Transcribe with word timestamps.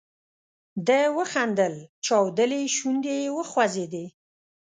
ده 0.87 0.99
وخندل، 1.17 1.75
چاودلې 2.05 2.61
شونډې 2.75 3.15
یې 3.23 3.29
وخوځېدې. 3.37 4.05